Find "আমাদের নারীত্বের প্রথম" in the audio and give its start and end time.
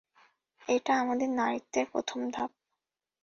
0.95-2.19